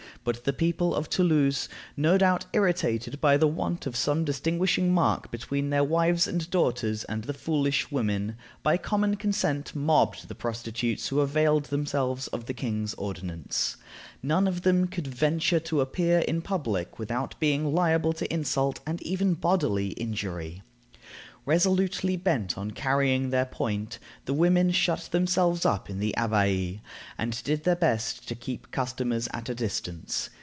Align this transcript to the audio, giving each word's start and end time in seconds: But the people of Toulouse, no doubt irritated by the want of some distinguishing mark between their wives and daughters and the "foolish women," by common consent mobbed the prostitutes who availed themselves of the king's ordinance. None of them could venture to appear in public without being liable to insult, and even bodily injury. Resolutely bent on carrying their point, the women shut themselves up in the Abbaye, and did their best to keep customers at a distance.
But 0.23 0.43
the 0.43 0.53
people 0.53 0.93
of 0.93 1.09
Toulouse, 1.09 1.67
no 1.97 2.15
doubt 2.15 2.45
irritated 2.53 3.19
by 3.19 3.37
the 3.37 3.47
want 3.47 3.87
of 3.87 3.95
some 3.95 4.23
distinguishing 4.23 4.93
mark 4.93 5.31
between 5.31 5.71
their 5.71 5.83
wives 5.83 6.27
and 6.27 6.47
daughters 6.51 7.03
and 7.05 7.23
the 7.23 7.33
"foolish 7.33 7.89
women," 7.89 8.35
by 8.61 8.77
common 8.77 9.15
consent 9.15 9.75
mobbed 9.75 10.27
the 10.27 10.35
prostitutes 10.35 11.07
who 11.07 11.21
availed 11.21 11.65
themselves 11.65 12.27
of 12.27 12.45
the 12.45 12.53
king's 12.53 12.93
ordinance. 12.99 13.77
None 14.21 14.47
of 14.47 14.61
them 14.61 14.85
could 14.85 15.07
venture 15.07 15.59
to 15.61 15.81
appear 15.81 16.19
in 16.19 16.43
public 16.43 16.99
without 16.99 17.33
being 17.39 17.73
liable 17.73 18.13
to 18.13 18.31
insult, 18.31 18.79
and 18.85 19.01
even 19.01 19.33
bodily 19.33 19.87
injury. 19.93 20.61
Resolutely 21.43 22.17
bent 22.17 22.55
on 22.55 22.69
carrying 22.69 23.31
their 23.31 23.47
point, 23.47 23.97
the 24.25 24.33
women 24.33 24.69
shut 24.69 25.09
themselves 25.11 25.65
up 25.65 25.89
in 25.89 25.97
the 25.97 26.13
Abbaye, 26.15 26.81
and 27.17 27.43
did 27.43 27.63
their 27.63 27.75
best 27.75 28.27
to 28.27 28.35
keep 28.35 28.69
customers 28.69 29.27
at 29.33 29.49
a 29.49 29.55
distance. 29.55 30.29